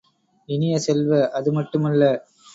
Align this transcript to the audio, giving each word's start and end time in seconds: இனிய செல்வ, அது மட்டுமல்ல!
இனிய 0.49 0.79
செல்வ, 0.79 1.11
அது 1.31 1.51
மட்டுமல்ல! 1.53 2.03